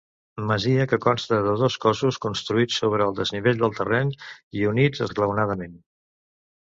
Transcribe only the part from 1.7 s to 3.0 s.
cossos, construïts